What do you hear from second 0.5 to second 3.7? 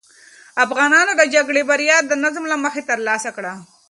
افغانانو د جګړې بریا د نظم له مخې ترلاسه کړه.